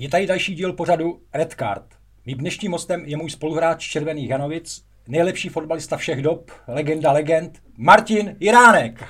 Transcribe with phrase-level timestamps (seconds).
[0.00, 1.84] Je tady další díl pořadu Red Card.
[2.26, 8.36] Mým dnešním hostem je můj spoluhráč Červených Janovic, nejlepší fotbalista všech dob, legenda legend, Martin
[8.40, 9.04] Jiránek.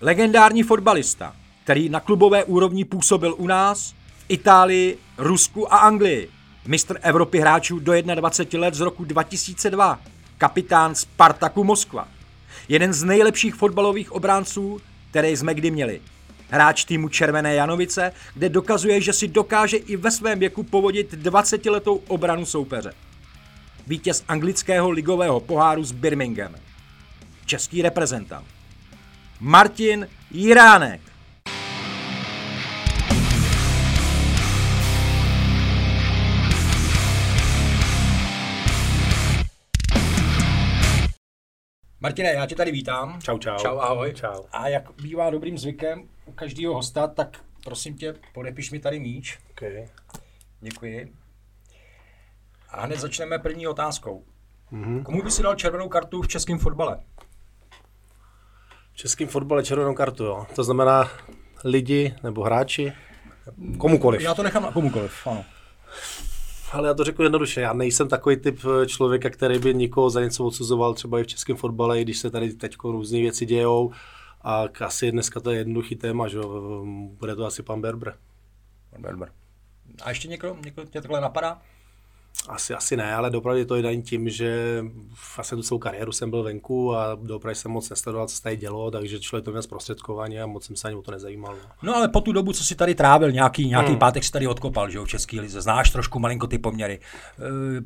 [0.00, 6.28] Legendární fotbalista, který na klubové úrovni působil u nás, v Itálii, Rusku a Anglii.
[6.66, 10.00] Mistr Evropy hráčů do 21 let z roku 2002.
[10.38, 12.08] Kapitán Spartaku Moskva.
[12.68, 14.80] Jeden z nejlepších fotbalových obránců,
[15.10, 16.00] které jsme kdy měli.
[16.50, 22.02] Hráč týmu Červené Janovice, kde dokazuje, že si dokáže i ve svém věku povodit 20-letou
[22.08, 22.92] obranu soupeře.
[23.86, 26.54] Vítěz anglického ligového poháru s Birmingham.
[27.46, 28.46] Český reprezentant.
[29.40, 31.09] Martin Jiránek.
[42.02, 43.20] Martine, já tě tady vítám.
[43.20, 43.56] Čau, čau.
[43.56, 44.12] Čau, ahoj.
[44.12, 44.42] Čau.
[44.52, 49.38] A jak bývá dobrým zvykem u každého hosta, tak prosím tě, podepiš mi tady míč.
[49.50, 49.88] Okay.
[50.60, 51.12] Děkuji.
[52.68, 54.24] A hned začneme první otázkou.
[54.70, 55.02] Mhm.
[55.02, 57.00] Komu by si dal červenou kartu v českém fotbale?
[58.92, 60.46] V českém fotbale červenou kartu, jo.
[60.54, 61.10] To znamená
[61.64, 62.92] lidi nebo hráči,
[63.78, 64.20] komukoliv.
[64.20, 65.44] Já to nechám na komukoliv, ano.
[66.72, 70.20] Ale já to řeknu jednoduše, já nejsem takový typ eh, člověka, který by nikoho za
[70.20, 73.92] něco odsuzoval, třeba i v českém fotbale, i když se tady teď různé věci dějou.
[74.42, 76.84] A asi dneska to je jednoduchý téma, že jo.
[77.18, 78.16] bude to asi pan Berber.
[78.90, 79.32] Pan Berber.
[80.02, 81.62] A ještě někdo, někdo tě takhle napadá?
[82.48, 84.84] Asi, asi ne, ale dopravdy to je daný tím, že
[85.36, 88.56] vlastně tu celou kariéru jsem byl venku a dopravdy jsem moc nesledoval, co se tady
[88.56, 91.54] dělo, takže člověk to měl zprostředkovaně a moc jsem se ani o to nezajímal.
[91.54, 91.68] No.
[91.82, 93.98] No ale po tu dobu, co si tady trávil, nějaký, nějaký hmm.
[93.98, 97.00] pátek si tady odkopal, že jo, v České lize, znáš trošku malinko ty poměry.
[97.38, 97.44] E,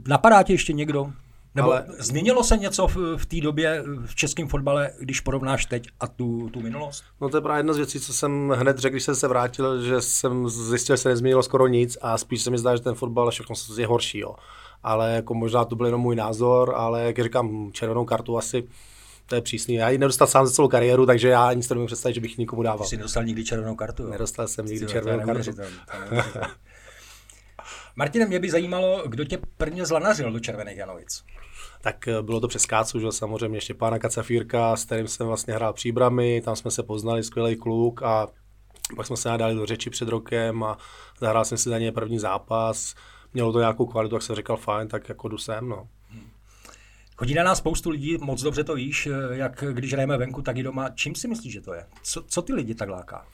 [0.09, 1.12] napadá tě ještě někdo?
[1.55, 1.86] Nebo ale...
[1.98, 6.48] změnilo se něco v, v té době v českém fotbale, když porovnáš teď a tu,
[6.48, 7.05] tu minulost?
[7.20, 9.82] No to je právě jedna z věcí, co jsem hned řekl, když jsem se vrátil,
[9.82, 12.94] že jsem zjistil, že se nezměnilo skoro nic a spíš se mi zdá, že ten
[12.94, 14.19] fotbal všechno je horší.
[14.19, 14.34] Jo.
[14.82, 18.69] Ale jako možná to byl jenom můj názor, ale jak říkám, červenou kartu asi
[19.26, 19.75] to je přísný.
[19.75, 22.62] Já ji nedostal sám za celou kariéru, takže já nic nemůžu představit, že bych nikomu
[22.62, 22.87] dával.
[22.87, 24.03] Jsi nedostal nikdy červenou kartu?
[24.03, 24.10] Jo?
[24.10, 25.50] Nedostal jsem nikdy červenou kartu.
[27.97, 31.25] Martine, mě by zajímalo, kdo tě prvně zlanařil do Červených Janovic
[31.84, 35.55] tak eh, bylo to přes Kácu, že samozřejmě ještě pána Kacafírka, s kterým jsem vlastně
[35.55, 38.28] hrál příbramy, tam jsme se poznali, skvělý kluk a
[38.97, 40.78] pak jsme se nadali do řeči před rokem a
[41.21, 42.94] zahrál jsem si za něj první zápas.
[43.34, 45.88] Mělo to nějakou kvalitu, jak jsem říkal, fajn, tak jako jdu sem, no.
[47.16, 50.56] Chodí na nás spoustu lidí, moc dobře to víš, eh, jak když hrajeme venku, tak
[50.56, 50.88] i doma.
[50.88, 51.87] Čím si myslíš, že to je?
[52.03, 53.26] Co, co ty lidi tak láká?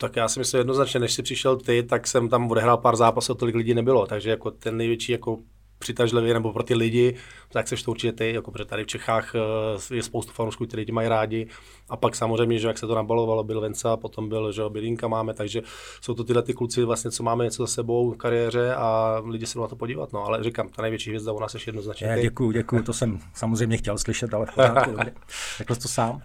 [0.00, 3.34] Tak já si myslím jednoznačně, než jsi přišel ty, tak jsem tam odehrál pár zápasů,
[3.34, 5.38] tolik lidí nebylo, takže jako ten největší jako
[5.78, 7.14] přitažlivý nebo pro ty lidi,
[7.48, 10.80] tak seš to určitě ty, jako protože tady v Čechách eh, je spoustu fanoušků, kteří
[10.80, 11.46] lidi mají rádi.
[11.88, 15.34] A pak samozřejmě, že jak se to nabalovalo, byl Venca, potom byl, že Bilinka máme,
[15.34, 15.62] takže
[16.00, 19.46] jsou to tyhle ty kluci vlastně, co máme něco za sebou v kariéře a lidi
[19.46, 20.12] se na to podívat.
[20.12, 22.18] No, ale říkám, ta největší hvězda u nás je jednoznačně.
[22.22, 24.96] Děkuji, děkuji, to jsem samozřejmě chtěl slyšet, ale v pořádku,
[25.58, 26.22] Řekl to sám.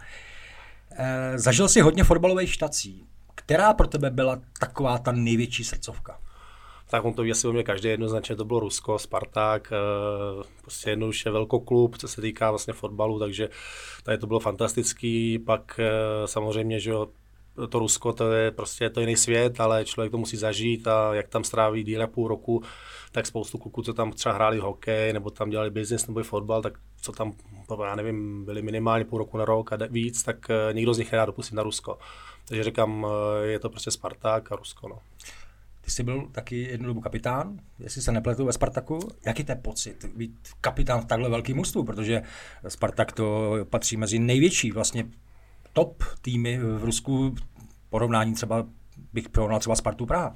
[0.98, 3.08] E, zažil si hodně fotbalových štací.
[3.36, 6.20] Která pro tebe byla taková ta největší srdcovka?
[6.94, 10.90] tak on to ví asi o mě každý jednoznačně, to bylo Rusko, Spartak, eh, prostě
[10.90, 13.50] jednoduše velkoklub, co se týká vlastně fotbalu, takže
[14.04, 16.94] tady to bylo fantastický, pak eh, samozřejmě, že
[17.70, 21.28] to Rusko, to je prostě to jiný svět, ale člověk to musí zažít a jak
[21.28, 22.64] tam stráví díl půl roku,
[23.12, 26.62] tak spoustu kluků, co tam třeba hráli hokej, nebo tam dělali biznis nebo i fotbal,
[26.62, 27.34] tak co tam,
[27.84, 31.12] já nevím, byli minimálně půl roku na rok a víc, tak eh, nikdo z nich
[31.12, 31.98] nedá dopustit na Rusko.
[32.48, 33.08] Takže říkám,
[33.44, 34.88] je to prostě Spartak a Rusko.
[34.88, 35.00] No.
[35.82, 39.00] Ty jsi byl taky jednu dobu kapitán, jestli se nepletu ve Spartaku.
[39.26, 42.22] Jaký to je pocit být kapitán v takhle velkém mužstvu, protože
[42.68, 45.06] Spartak to patří mezi největší vlastně
[45.74, 47.36] top týmy v Rusku,
[47.90, 48.66] porovnání třeba
[49.14, 50.36] bych porovnal třeba Spartu Praha.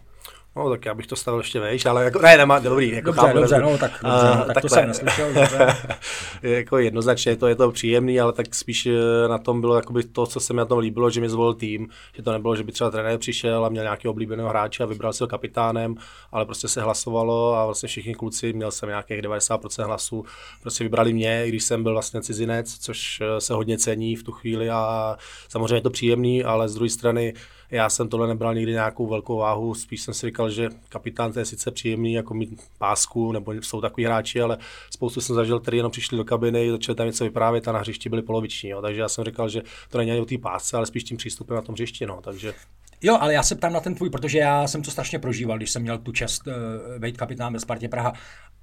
[0.56, 2.92] No, tak já bych to stavil ještě vejš, ale jako, ne, nemá, dobrý.
[2.92, 4.62] Jako dobře, chápu, dobře, no, tak, dobře, no, tak takhle.
[4.62, 5.28] to jsem neslyšel.
[6.42, 10.26] jako jednoznačně, to je to příjemný, ale tak spíš eh, na tom bylo jakoby to,
[10.26, 12.72] co se mi na tom líbilo, že mi zvolil tým, že to nebylo, že by
[12.72, 15.96] třeba trenér přišel a měl nějaký oblíbeného hráče a vybral si ho kapitánem,
[16.32, 20.26] ale prostě se hlasovalo a vlastně všichni kluci, měl jsem nějakých 90% hlasů,
[20.62, 24.32] prostě vybrali mě, když jsem byl vlastně cizinec, což eh, se hodně cení v tu
[24.32, 25.16] chvíli a
[25.50, 27.34] samozřejmě je to příjemný, ale z druhé strany
[27.72, 31.40] já jsem tohle nebral nikdy nějakou velkou váhu, spíš jsem si říkal, že kapitán to
[31.40, 34.58] je sice příjemný, jako mít pásku, nebo jsou takový hráči, ale
[34.94, 38.10] spoustu jsem zažil, kteří jenom přišli do kabiny, začali tam něco vyprávět a na hřišti
[38.10, 38.70] byli poloviční.
[38.70, 38.82] Jo.
[38.82, 41.56] Takže já jsem říkal, že to není ani o té pásce, ale spíš tím přístupem
[41.56, 42.06] na tom hřišti.
[42.06, 42.20] No.
[42.22, 42.54] Takže
[43.02, 45.72] Jo, ale já se ptám na ten tvůj, protože já jsem to strašně prožíval, když
[45.72, 46.54] jsem měl tu čest uh,
[47.00, 48.14] být kapitán ve Spartě Praha.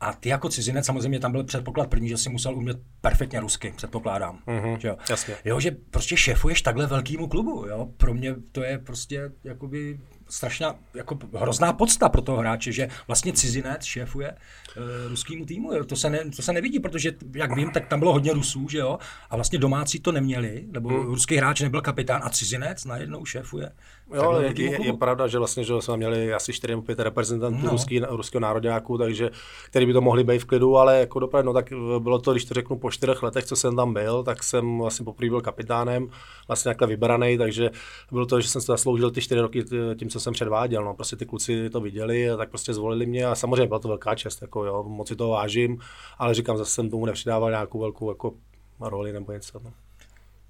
[0.00, 3.72] A ty jako cizinec, samozřejmě tam byl předpoklad první, že si musel umět perfektně rusky,
[3.76, 4.38] předpokládám.
[4.46, 4.96] Mm-hmm, že jo?
[5.10, 5.34] Jasně.
[5.44, 7.88] jo, že prostě šéfuješ takhle velkému klubu, jo.
[7.96, 10.00] Pro mě to je prostě jakoby
[10.34, 15.72] strašná, jako hrozná podsta pro toho hráče, že vlastně cizinec šéfuje uh, ruskému týmu.
[15.72, 15.84] Jo.
[15.84, 18.78] To, se ne, to se nevidí, protože, jak vím, tak tam bylo hodně Rusů, že
[18.78, 18.98] jo,
[19.30, 21.06] a vlastně domácí to neměli, nebo hmm.
[21.06, 23.70] ruský hráč nebyl kapitán a cizinec najednou šéfuje.
[24.14, 27.64] Jo, je, je, je, pravda, že vlastně že jsme měli asi 4 nebo 5 reprezentantů
[27.64, 27.70] no.
[27.70, 29.30] ruský, ruského nároďáků, takže,
[29.66, 32.44] který by to mohli být v klidu, ale jako dopravdu, no, tak bylo to, když
[32.44, 36.08] to řeknu po čtyřech letech, co jsem tam byl, tak jsem vlastně poprvé byl kapitánem,
[36.48, 37.70] vlastně takhle vybraný, takže
[38.12, 39.64] bylo to, že jsem se zasloužil ty čtyři roky
[39.98, 40.84] tím, co jsem předváděl.
[40.84, 44.14] No, prostě ty kluci to viděli tak prostě zvolili mě a samozřejmě byla to velká
[44.14, 45.78] čest, jako jo, moc si to vážím,
[46.18, 48.32] ale říkám, zase jsem tomu nepřidával nějakou velkou jako
[48.80, 49.60] roli nebo něco.
[49.64, 49.72] No.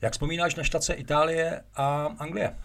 [0.01, 2.57] Jak vzpomínáš na štace Itálie a Anglie?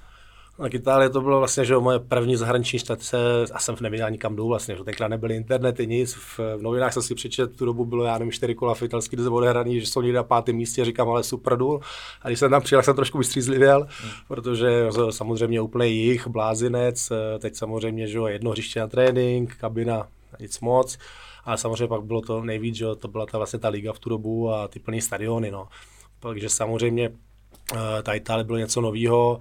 [0.59, 3.17] Tak Itálie to bylo vlastně, že moje první zahraniční štace
[3.53, 6.13] a jsem nevěděl nikam jdu vlastně, že tenkrát nebyly internety, nic.
[6.13, 9.15] V, v novinách jsem si přečet, tu dobu bylo, já nevím, čtyři kola v italský
[9.15, 9.29] lize
[9.79, 11.79] že jsou někde na pátém místě, říkám, ale super důl.
[12.21, 14.11] A když jsem tam přijel, jsem trošku vystřízlivěl, hmm.
[14.27, 20.07] protože samozřejmě úplně jich, blázinec, teď samozřejmě, že jedno hřiště na trénink, kabina,
[20.39, 20.97] nic moc.
[21.43, 24.09] Ale samozřejmě pak bylo to nejvíc, že to byla ta vlastně ta liga v tu
[24.09, 25.51] dobu a ty plný stadiony.
[25.51, 25.67] No.
[26.19, 27.11] Takže samozřejmě
[27.75, 29.39] eh, ta Itálie bylo něco nového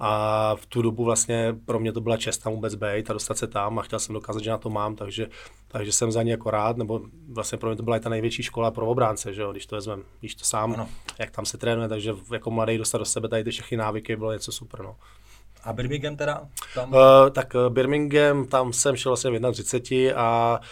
[0.00, 3.38] a v tu dobu vlastně pro mě to byla čest tam vůbec být a dostat
[3.38, 5.26] se tam a chtěl jsem dokázat, že na to mám, takže,
[5.68, 7.00] takže jsem za ně jako rád, nebo
[7.32, 9.76] vlastně pro mě to byla i ta největší škola pro obránce, že jo, když to
[9.76, 10.88] vezmeme, když to sám, ano.
[11.18, 14.32] jak tam se trénuje, takže jako mladý dostat do sebe tady ty všechny návyky bylo
[14.32, 14.96] něco super, no.
[15.62, 16.48] A Birmingham teda?
[16.74, 16.92] Tam...
[16.92, 16.98] Uh,
[17.32, 20.64] tak uh, Birmingham, tam jsem šel vlastně v 31 a Eh,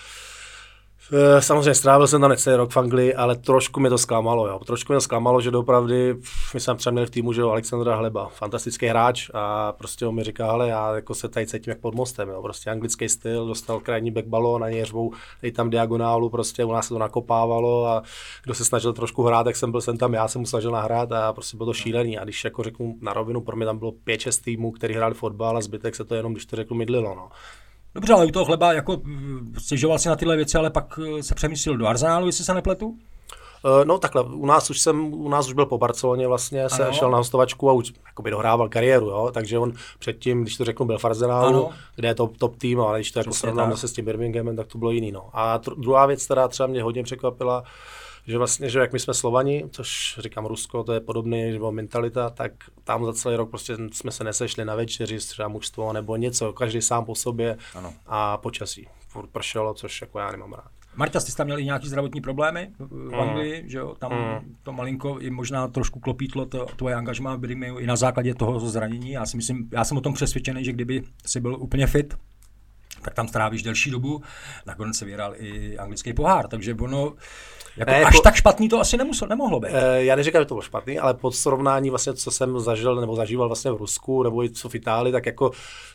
[1.40, 4.48] samozřejmě strávil jsem tam necelý rok v Anglii, ale trošku mi to zklamalo.
[4.48, 4.58] Jo.
[4.66, 6.14] Trošku mi to zklamalo, že doopravdy,
[6.54, 10.14] my jsme třeba měli v týmu, že jo, Alexandra Hleba, fantastický hráč a prostě on
[10.14, 12.42] mi říká, ale já jako se tady cítím jak pod mostem, jo.
[12.42, 15.12] prostě anglický styl, dostal krajní back balón, na něj řvou,
[15.42, 18.02] dej tam diagonálu, prostě u nás se to nakopávalo a
[18.44, 21.12] kdo se snažil trošku hrát, tak jsem byl jsem tam, já jsem mu snažil nahrát
[21.12, 22.18] a prostě bylo to šílený.
[22.18, 25.56] A když jako řeknu na rovinu, pro mě tam bylo 5-6 týmů, který hráli fotbal
[25.56, 27.14] a zbytek se to jenom, když to řeknu, mydlilo.
[27.14, 27.28] No.
[27.96, 31.22] Dobře, ale u toho chleba jako mm, stěžoval si na tyhle věci, ale pak eh,
[31.22, 32.96] se přemístil do Arsenálu, jestli se nepletu?
[33.64, 36.84] Eh, no takhle, u nás už jsem, u nás už byl po Barceloně vlastně, se
[36.84, 36.92] ano.
[36.92, 39.30] šel na hostovačku a už jakoby dohrával kariéru, jo?
[39.34, 42.98] takže on předtím, když to řeknu, byl v Arsenálu, kde je to top tým, ale
[42.98, 45.12] když to jako srovnám se s tím Birminghamem, tak to bylo jiný.
[45.12, 45.28] No.
[45.32, 47.64] A tr- druhá věc, která třeba mě hodně překvapila,
[48.26, 52.30] že vlastně, že jak my jsme Slovani, což říkám Rusko, to je podobný nebo mentalita,
[52.30, 52.52] tak
[52.84, 56.82] tam za celý rok prostě jsme se nesešli na večeři, třeba mužstvo nebo něco, každý
[56.82, 57.94] sám po sobě ano.
[58.06, 58.88] a počasí.
[59.08, 60.70] Furt pršelo, což jako já nemám rád.
[60.96, 63.68] Marta, jsi tam měl i nějaký zdravotní problémy v Anglii, mm.
[63.68, 63.94] že jo?
[63.98, 64.56] Tam mm.
[64.62, 68.60] to malinko i možná trošku klopítlo to, tvoje angažma v Birminghamu i na základě toho
[68.60, 69.10] zranění.
[69.10, 72.14] Já si myslím, já jsem o tom přesvědčený, že kdyby si byl úplně fit,
[73.02, 74.22] tak tam strávíš delší dobu.
[74.66, 77.12] Nakonec se vyhrál i anglický pohár, takže ono,
[77.76, 79.68] jako ne, až jako, tak špatný to asi nemusel, nemohlo být.
[79.72, 83.16] E, já neříkám, že to bylo špatný, ale pod srovnání vlastně, co jsem zažil nebo
[83.16, 85.50] zažíval vlastně v Rusku nebo i co v Itálii, tak jako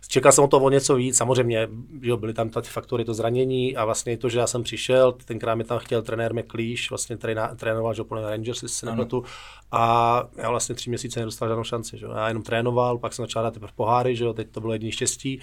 [0.07, 1.17] čekal jsem o to o něco víc.
[1.17, 1.67] Samozřejmě
[2.01, 5.55] jo, byly tam ty faktory, to zranění a vlastně to, že já jsem přišel, tenkrát
[5.55, 9.23] mi tam chtěl trenér McLeish, vlastně tréna, trénoval, že úplně Rangers, jestli se nepletu,
[9.71, 11.97] a já vlastně tři měsíce nedostal žádnou šanci.
[11.97, 12.05] Že?
[12.15, 15.41] Já jenom trénoval, pak jsem začal dát poháry, že jo, teď to bylo jediný štěstí.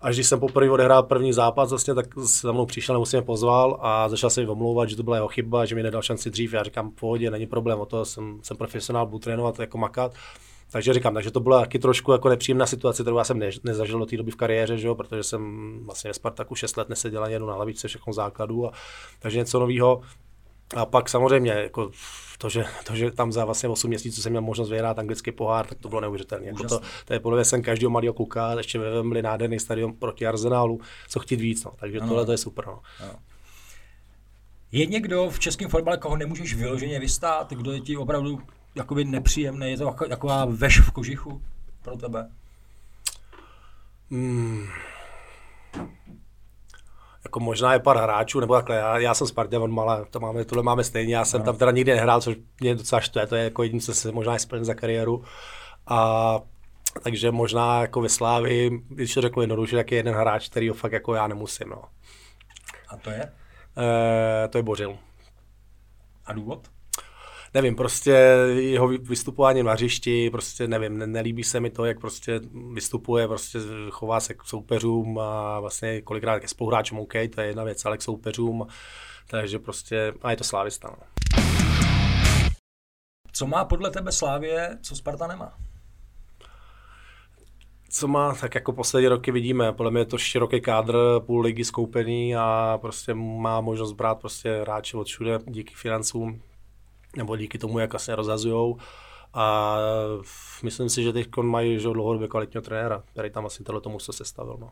[0.00, 3.22] Až když jsem poprvé odehrál první zápas, vlastně, tak se mnou přišel nebo si mě
[3.22, 6.30] pozval a začal se mi omlouvat, že to byla jeho chyba, že mi nedal šanci
[6.30, 6.52] dřív.
[6.52, 10.12] Já říkám, v pohodě, není problém, o to jsem, jsem profesionál, budu trénovat jako makat.
[10.70, 13.98] Takže říkám, takže to byla taky trošku jako nepříjemná situace, kterou já jsem ne, nezažil
[13.98, 17.24] do té doby v kariéře, že jo, protože jsem vlastně ve Spartaku 6 let neseděl
[17.24, 18.66] ani jednou na lavičce všechno základu.
[18.66, 18.72] A,
[19.18, 20.00] takže něco nového.
[20.74, 21.90] A pak samozřejmě jako
[22.38, 25.66] to, že, to, že tam za vlastně 8 měsíců jsem měl možnost vyhrát anglický pohár,
[25.66, 26.46] tak to bylo neuvěřitelné.
[26.46, 29.92] Jako to, to, je podle mě sen každého malého kluka, ještě ve Wembley nádherný stadion
[29.92, 31.64] proti Arsenálu, co chtít víc.
[31.64, 31.72] No.
[31.76, 32.08] Takže ano.
[32.08, 32.66] tohle to je super.
[32.66, 32.80] No.
[33.00, 33.14] Ano.
[34.72, 38.40] Je někdo v českém fotbale, koho nemůžeš vyloženě vystát, kdo je ti opravdu
[38.74, 41.42] jakoby nepříjemný, je to jako, taková veš v kožichu
[41.82, 42.30] pro tebe?
[44.10, 44.66] Hmm
[47.26, 50.44] jako možná je pár hráčů, nebo takhle, já, já jsem Spartě, on malé, to máme,
[50.44, 51.44] tohle máme stejně, já jsem no.
[51.44, 54.38] tam teda nikdy nehrál, což mě docela štve, to je jako jediný, co se možná
[54.38, 55.24] splnil za kariéru.
[55.86, 56.40] A
[57.02, 60.74] takže možná jako ve Slávi, když to řeknu jednoduše, tak je jeden hráč, který ho
[60.74, 61.68] fakt jako já nemusím.
[61.68, 61.82] No.
[62.88, 63.32] A to je?
[63.78, 64.98] E, to je Bořil.
[66.26, 66.68] A důvod?
[67.56, 68.10] Nevím, prostě
[68.54, 72.40] jeho vystupování na hřišti, prostě nevím, ne, nelíbí se mi to, jak prostě
[72.72, 73.58] vystupuje, prostě
[73.90, 77.98] chová se k soupeřům a vlastně kolikrát ke spoluhráčům, OK, to je jedna věc, ale
[77.98, 78.66] k soupeřům,
[79.26, 80.88] takže prostě, a je to slávista.
[80.90, 81.06] No.
[83.32, 85.52] Co má podle tebe Slávě, co Sparta nemá?
[87.90, 90.96] co má, tak jako poslední roky vidíme, podle mě je to široký kádr,
[91.26, 96.42] půl ligy skoupený a prostě má možnost brát prostě hráče od všude díky financům,
[97.16, 98.76] nebo díky tomu, jak vlastně rozhazujou.
[99.34, 99.76] A
[100.62, 104.12] myslím si, že teď mají že dlouhodobě kvalitního trenéra, který tam asi tohle tomu se
[104.12, 104.56] sestavil.
[104.60, 104.70] No.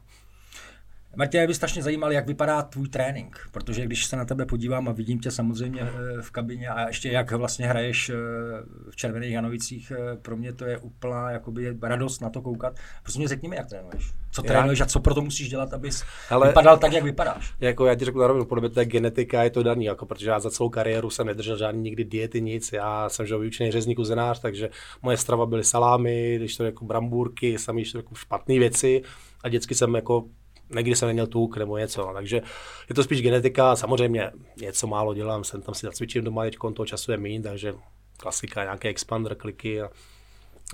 [1.16, 4.88] Martě, mě by strašně zajímal, jak vypadá tvůj trénink, protože když se na tebe podívám
[4.88, 8.14] a vidím tě samozřejmě eh, v kabině a ještě jak vlastně hraješ eh,
[8.90, 12.76] v Červených Janovicích, eh, pro mě to je úplná jakoby radost na to koukat.
[13.02, 14.12] Prostě mě řekni mi, jak trénuješ.
[14.30, 14.48] Co já...
[14.48, 17.54] trénuješ a co pro to musíš dělat, abys Ale, vypadal tak, jak vypadáš?
[17.60, 20.06] Jako já ti řeknu na rovinu, podle mě to je genetika, je to daný, jako,
[20.06, 22.72] protože já za celou kariéru jsem nedržel žádný nikdy diety, nic.
[22.72, 24.70] Já jsem že vyučený řezník uzenář, takže
[25.02, 29.02] moje strava byly salámy, když to jako brambůrky, samý jako špatné věci
[29.44, 30.24] a dětsky jsem jako
[30.74, 32.42] někdy jsem neměl tuk nebo něco, takže
[32.88, 36.86] je to spíš genetika, samozřejmě něco málo dělám, jsem tam si zacvičím doma, teď toho
[36.86, 37.74] času je méně, takže
[38.16, 39.90] klasika, nějaké expander, kliky a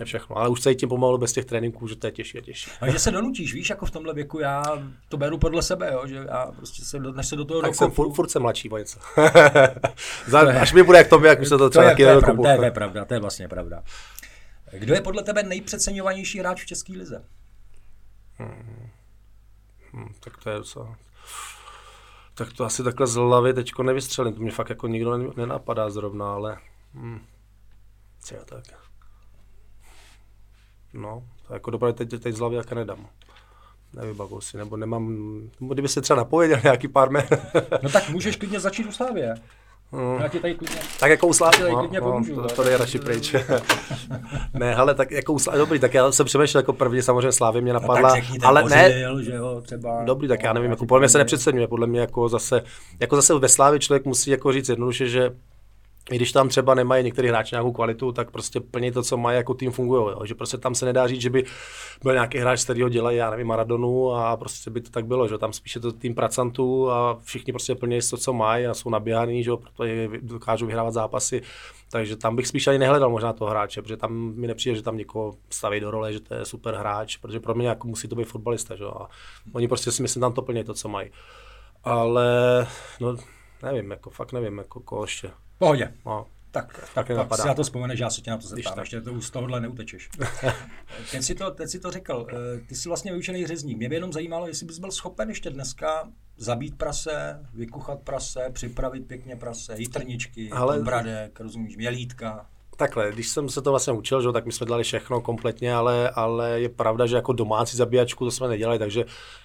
[0.05, 0.39] všechno.
[0.39, 2.71] Ale už se tím pomalu bez těch tréninků, že to je těžší a těžší.
[2.81, 4.63] A že se donutíš, víš, jako v tomhle věku, já
[5.09, 7.91] to beru podle sebe, jo, že já prostě se, než se do toho Tak jsem
[7.91, 8.99] furt, furt jsem mladší o něco.
[10.61, 12.63] Až mi bude jak tobě, jak už se to třeba taky to, je, pravda, to
[12.63, 13.83] je pravda, to je vlastně pravda.
[14.73, 17.25] Kdo je podle tebe nejpřeceňovanější hráč v České lize?
[18.39, 18.80] Hmm.
[19.93, 20.97] Hmm, tak to je docela...
[22.35, 26.35] Tak to asi takhle z hlavy teďko nevystřelím, to mě fakt jako nikdo nenapadá zrovna,
[26.35, 26.59] ale...
[26.95, 27.21] Hmm.
[28.21, 28.65] Co tak?
[30.93, 33.09] No, to jako dobré teď, teď z hlavy jako nedám.
[33.93, 35.17] Nevybavu si, nebo nemám,
[35.59, 37.27] kdyby se třeba napověděl nějaký pár men.
[37.83, 39.35] no tak můžeš klidně začít u Slávě.
[39.93, 40.21] Hmm.
[40.21, 43.35] Já ti tady klidně, tak jako u Slávy, no, no, to, to jde radši pryč.
[44.55, 47.61] ne, ale tak jako u Slávy, dobrý, tak já jsem přemýšlel jako první, samozřejmě Slávy
[47.61, 51.01] mě napadla, no, tak ale ne, že jo, třeba, dobrý, tak já nevím, jako podle
[51.01, 52.63] mě se nepřeceňuje, podle mě jako zase,
[53.01, 55.31] jako zase ve Slávě člověk musí jako říct jednoduše, že
[56.11, 59.37] i když tam třeba nemají některý hráči nějakou kvalitu, tak prostě plně to, co mají,
[59.37, 60.17] jako tým fungují.
[60.25, 61.45] Že prostě tam se nedá říct, že by
[62.03, 65.29] byl nějaký hráč, který ho dělají, já nevím, Maradonu a prostě by to tak bylo,
[65.29, 68.91] že tam spíše to tým pracantů a všichni prostě plně to, co mají a jsou
[68.91, 69.51] nabíhaný, že
[70.21, 71.43] dokážou vyhrávat zápasy.
[71.93, 74.97] Takže tam bych spíš ani nehledal možná toho hráče, protože tam mi nepřijde, že tam
[74.97, 78.17] někoho staví do role, že to je super hráč, protože pro mě jako musí to
[78.17, 78.77] být fotbalista.
[78.77, 78.85] Že?
[78.85, 79.09] A
[79.53, 81.11] oni prostě si myslím tam to plně to, co mají.
[81.85, 82.27] Ale
[83.01, 83.17] no,
[83.63, 85.31] nevím, jako fakt nevím, jako koho ještě.
[85.61, 85.93] Pohodě.
[86.07, 86.27] No.
[86.51, 89.21] Tak, tak pak si na to vzpomeneš, já se tě na to zeptám, ještě to
[89.21, 90.09] z tohohle neutečeš.
[91.11, 93.79] teď, si to, teď si to řekl, eh, ty jsi vlastně vyučený řezník.
[93.79, 99.07] Mě by jenom zajímalo, jestli bys byl schopen ještě dneska zabít prase, vykuchat prase, připravit
[99.07, 100.79] pěkně prase, jitrničky, Ale...
[100.79, 102.47] bradek, rozumíš, mělítka
[102.81, 106.11] takhle, když jsem se to vlastně učil, že, tak my jsme dělali všechno kompletně, ale,
[106.11, 109.05] ale je pravda, že jako domácí zabíjačku to jsme nedělali, takže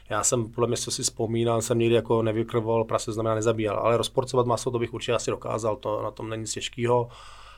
[0.10, 3.98] já jsem, podle mě, co si vzpomínal, jsem nikdy jako nevykrvoval prase, znamená nezabíjal, ale
[3.98, 7.10] rozporcovat maso, to bych určitě asi dokázal, to na tom není nic těžkého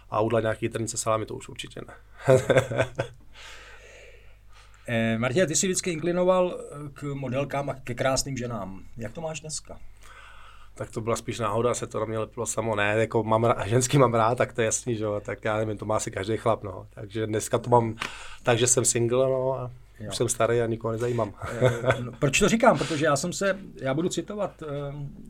[0.10, 1.94] a udělat nějaký trnice salámy, to už určitě ne.
[4.88, 6.60] eh, Martě, ty jsi vždycky inklinoval
[6.94, 8.84] k modelkám a ke krásným ženám.
[8.98, 9.80] Jak to máš dneska?
[10.78, 12.76] Tak to byla spíš náhoda, se to na mě lepilo samo.
[12.76, 15.58] Ne, jako mám rád, ženský mám rád, tak to je jasný, že jo, tak já
[15.58, 16.88] nevím, to má asi každý chlap, no.
[16.90, 17.96] Takže dneska to mám
[18.44, 20.10] tak, že jsem single, no a Jo.
[20.10, 21.34] Už jsem starý a nikoho nezajímám.
[21.52, 22.78] Eh, no, proč to říkám?
[22.78, 24.68] Protože já jsem se, já budu citovat uh,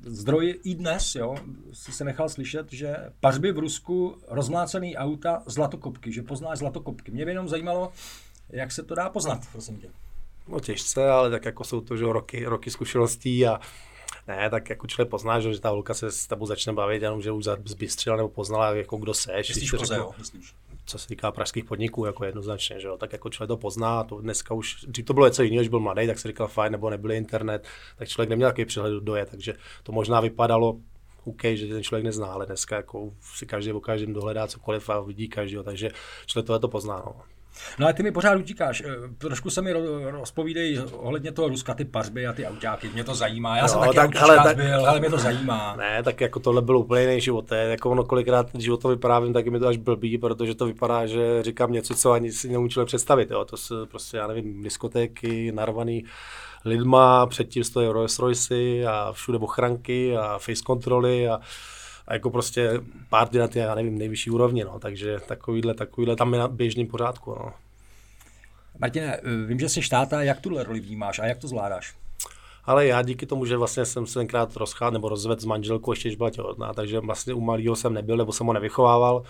[0.03, 1.35] zdroj i dnes, jo,
[1.73, 7.11] si se nechal slyšet, že pařby v Rusku, rozmlácený auta, zlatokopky, že poznáš zlatokopky.
[7.11, 7.91] Mě by jenom zajímalo,
[8.49, 9.87] jak se to dá poznat, prosím tě.
[10.47, 13.59] No těžce, ale tak jako jsou to že roky, roky zkušeností a
[14.27, 17.31] ne, tak jako člověk pozná, že ta holka se s tebou začne bavit, jenom že
[17.31, 19.49] už zbystřila nebo poznala, jako kdo seš.
[19.49, 20.53] Myslíš koze, jo, myslíš?
[20.87, 22.97] co se týká pražských podniků, jako jednoznačně, že jo?
[22.97, 25.79] tak jako člověk to pozná, to dneska už, dřív to bylo něco jiného, když byl
[25.79, 27.67] mladý, tak si říkal fajn, nebo nebyl internet,
[27.97, 29.53] tak člověk neměl takový přehled do je, takže
[29.83, 30.79] to možná vypadalo
[31.25, 34.99] OK, že ten člověk nezná, ale dneska jako si každý o každém dohledá cokoliv a
[34.99, 35.89] vidí každého, takže
[36.25, 37.03] člověk tohle to pozná.
[37.05, 37.21] No.
[37.79, 38.83] No ale ty mi pořád utíkáš.
[38.85, 38.87] Eh,
[39.17, 39.73] trošku se mi
[40.11, 42.89] rozpovídej ohledně toho Ruska, ty pařby a ty autáky.
[42.89, 43.57] Mě to zajímá.
[43.57, 45.75] Já no, jsem taky tak, ale, tak, byl, ale mě to zajímá.
[45.75, 47.51] Ne, tak jako tohle byl úplně jiný život.
[47.51, 51.05] Je, jako ono kolikrát život to vyprávěm, tak mi to až blbý, protože to vypadá,
[51.05, 53.31] že říkám něco, co ani si neumím představit.
[53.31, 53.45] Jo.
[53.45, 56.03] To se prostě, já nevím, diskotéky, narvaný
[56.65, 58.55] lidma, předtím stojí Rolls Royce
[58.87, 61.39] a všude ochranky a face kontroly a
[62.07, 62.71] a jako prostě
[63.09, 66.87] párty na ty, já nevím, nejvyšší úrovni, no, takže takovýhle, takovýhle tam je na běžným
[66.87, 67.53] pořádku, no.
[68.79, 71.95] Martine, vím, že jsi štáta, jak tuhle roli vnímáš a jak to zvládáš?
[72.63, 76.09] Ale já díky tomu, že vlastně jsem se tenkrát rozchád nebo rozvedl s manželkou, ještě
[76.09, 79.23] když byla těhotná, takže vlastně u malého jsem nebyl, nebo jsem ho nevychovával,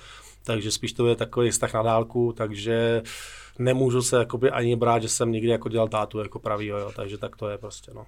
[0.44, 3.02] takže spíš to je takový vztah na dálku, takže
[3.60, 7.18] nemůžu se jakoby ani brát, že jsem nikdy jako dělal tátu jako pravý, jo, takže
[7.18, 8.06] tak to je prostě, no.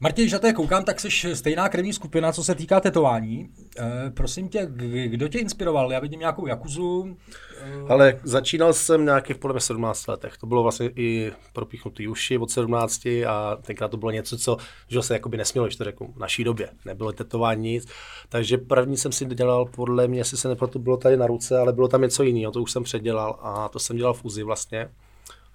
[0.00, 3.48] Martin, to koukám, tak jsi stejná krevní skupina, co se týká tetování.
[3.78, 4.66] E, prosím tě,
[5.06, 5.92] kdo tě inspiroval?
[5.92, 7.16] Já vidím nějakou Jakuzu.
[7.60, 7.88] E...
[7.88, 10.36] Ale začínal jsem nějakých podle mě 17 letech.
[10.36, 14.56] To bylo vlastně i propíchnutý uši od 17 a tenkrát to bylo něco, co
[14.88, 16.68] že se jakoby nesmělo, když to řeknu, v naší době.
[16.84, 17.88] Nebylo tetování nic.
[18.28, 21.72] Takže první jsem si dělal, podle mě, jestli se neproto bylo tady na ruce, ale
[21.72, 24.88] bylo tam něco jiného, to už jsem předělal a to jsem dělal v Uzi vlastně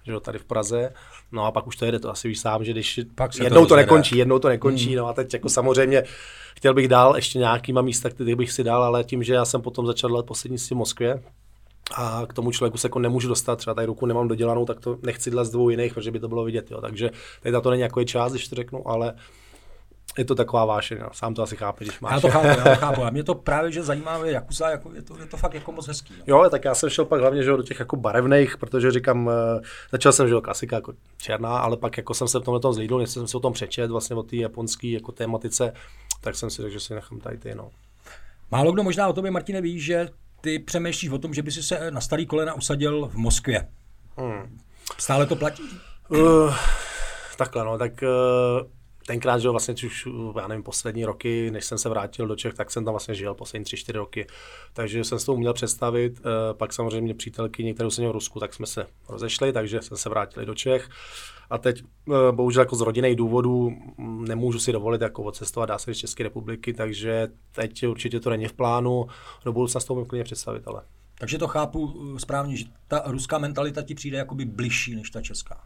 [0.04, 0.92] že jo, tady v Praze.
[1.32, 3.68] No a pak už to jede, to asi víš sám, že když pak jednou to,
[3.68, 4.96] to nekončí, jednou to nekončí, hmm.
[4.96, 6.04] no a teď jako samozřejmě
[6.56, 9.62] chtěl bych dál ještě nějakýma místa, který bych si dal, ale tím, že já jsem
[9.62, 11.22] potom začal dělat poslední v Moskvě,
[11.94, 14.98] a k tomu člověku se jako nemůžu dostat, třeba tady ruku nemám dodělanou, tak to
[15.02, 16.70] nechci dělat z dvou jiných, protože by to bylo vidět.
[16.70, 16.80] Jo.
[16.80, 17.10] Takže
[17.42, 19.14] tady to není jako část, když to řeknu, ale
[20.18, 21.08] je to taková vášeň, no.
[21.12, 22.12] sám to asi chápe, když máš.
[22.12, 23.04] Já to chápu, já to chápu.
[23.04, 25.86] A mě to právě, že zajímá Jakuza, jako je, to, je to fakt jako moc
[25.86, 26.14] hezký.
[26.26, 26.42] Jo.
[26.42, 29.32] jo, tak já jsem šel pak hlavně že, do těch jako barevných, protože říkám, uh,
[29.92, 33.00] začal jsem, že klasika jako černá, ale pak jako jsem se v tomhle tom zlídl,
[33.00, 35.72] něco jsem si o tom přečet, vlastně o té japonské jako tématice,
[36.20, 37.70] tak jsem si řekl, že si nechám tady ty, no.
[38.50, 40.08] Málo kdo možná o tobě, Martine, ví, že
[40.40, 43.68] ty přemýšlíš o tom, že by si se na starý kolena usadil v Moskvě.
[44.16, 44.58] Hmm.
[44.98, 45.62] Stále to platí?
[46.08, 46.54] Uh,
[47.36, 48.66] takhle, no, tak uh,
[49.06, 50.08] tenkrát, že vlastně už,
[50.40, 53.34] já nevím, poslední roky, než jsem se vrátil do Čech, tak jsem tam vlastně žil
[53.34, 54.26] poslední tři, čtyři roky.
[54.72, 56.20] Takže jsem si to uměl představit.
[56.20, 59.96] Eh, pak samozřejmě přítelky, kterou jsem měl v Rusku, tak jsme se rozešli, takže jsem
[59.96, 60.88] se vrátil do Čech.
[61.50, 65.78] A teď eh, bohužel jako z rodinných důvodů mm, nemůžu si dovolit jako odcestovat, dá
[65.78, 69.06] se z České republiky, takže teď určitě to není v plánu.
[69.44, 70.82] Do budoucna s toho klidně představit, ale.
[71.18, 75.20] Takže to chápu eh, správně, že ta ruská mentalita ti přijde jakoby bližší než ta
[75.20, 75.60] česká.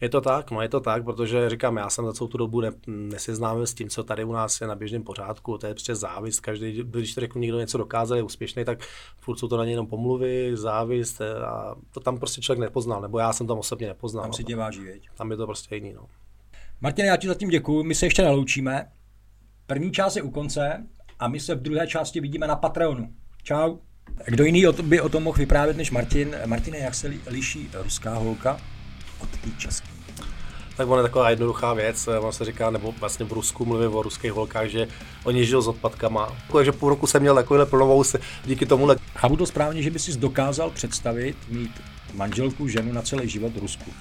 [0.00, 2.60] Je to tak, no je to tak, protože říkám, já jsem za celou tu dobu
[2.60, 5.94] ne, neseznámil s tím, co tady u nás je na běžném pořádku, to je prostě
[5.94, 8.78] závist, každý, když to řeknu, někdo něco dokázal, je úspěšný, tak
[9.20, 13.18] furt jsou to na něj jenom pomluvy, závist a to tam prostě člověk nepoznal, nebo
[13.18, 14.22] já jsem tam osobně nepoznal.
[14.22, 15.08] Tam si tě váží, věď.
[15.16, 16.06] Tam je to prostě jiný, no.
[16.80, 18.90] Martin, já ti zatím děkuji, my se ještě neloučíme.
[19.66, 20.86] První část je u konce
[21.18, 23.12] a my se v druhé části vidíme na Patreonu.
[23.42, 23.76] Čau.
[24.26, 26.36] Kdo jiný by o tom mohl vyprávět než Martin?
[26.46, 28.60] Martine, jak se liší ruská holka
[29.20, 29.88] od té české.
[30.76, 34.02] Tak ono je taková jednoduchá věc, on se říká, nebo vlastně v Rusku mluvím o
[34.02, 34.88] ruských holkách, že
[35.24, 36.36] oni žijou s odpadkama.
[36.52, 38.88] Takže půl roku jsem měl takovýhle plnovou se díky tomu.
[39.14, 41.82] Chápu to správně, že by si dokázal představit mít
[42.14, 43.92] manželku, ženu na celý život v Rusku.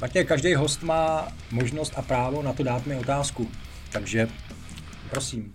[0.00, 3.50] Martě, každý host má možnost a právo na to dát mi otázku.
[3.92, 4.28] Takže
[5.10, 5.54] prosím.